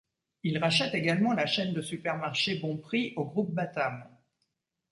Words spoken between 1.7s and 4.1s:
de supermarchés Bonprix au groupe Batam.